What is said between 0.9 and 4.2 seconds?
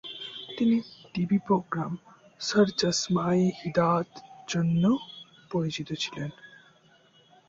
TV programme সর চশমা-ই-হিদায়াত